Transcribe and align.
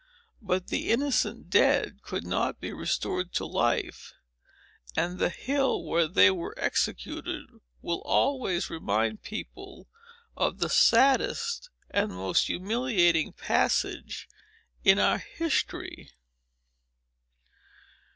But 0.41 0.69
the 0.69 0.89
innocent 0.89 1.51
dead 1.51 2.01
could 2.01 2.25
not 2.25 2.59
be 2.59 2.73
restored 2.73 3.33
to 3.33 3.45
life; 3.45 4.15
and 4.97 5.19
the 5.19 5.29
hill 5.29 5.83
where 5.83 6.07
they 6.07 6.31
were 6.31 6.55
executed, 6.57 7.45
will 7.83 8.01
always 8.03 8.67
remind 8.67 9.21
people 9.21 9.85
of 10.35 10.57
the 10.57 10.69
saddest 10.69 11.69
and 11.91 12.09
most 12.09 12.47
humiliating 12.47 13.31
passage 13.31 14.27
in 14.83 14.97
our 14.97 15.19
history." 15.19 16.09